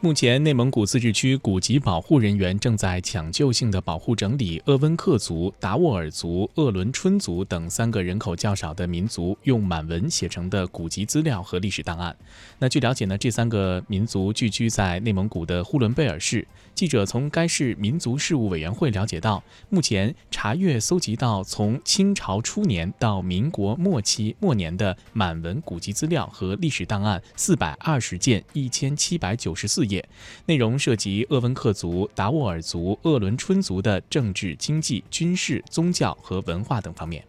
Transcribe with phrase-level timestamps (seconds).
[0.00, 12.16] 目前，内蒙古自治区古籍保护人员正在抢救性的保护整理鄂温克族、达斡尔族、鄂伦春族等三个人口较少的民族用满文写成的古籍资料和历史档案。
[12.60, 16.46] 那据了解呢，这三个民族聚居在内蒙古的呼伦贝尔市。
[16.76, 29.87] 记者从该市民族事务委员会了解到，目前查阅搜集到从清朝初年到民国末期末年的满文古籍资料和历史档案四百二十件，一千七百九十四。
[29.88, 30.06] 业
[30.46, 37.24] 内容涉及鄂温克族、达斡尔族、鄂伦春族的政治、经济、军事、宗教和文化等方面。